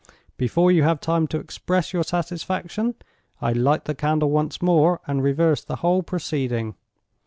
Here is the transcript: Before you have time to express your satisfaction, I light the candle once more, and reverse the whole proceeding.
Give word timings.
Before 0.35 0.71
you 0.71 0.81
have 0.81 0.99
time 0.99 1.27
to 1.27 1.37
express 1.39 1.93
your 1.93 2.03
satisfaction, 2.03 2.95
I 3.39 3.51
light 3.53 3.85
the 3.85 3.93
candle 3.93 4.31
once 4.31 4.59
more, 4.59 4.99
and 5.05 5.21
reverse 5.21 5.63
the 5.63 5.75
whole 5.85 6.01
proceeding. 6.01 6.73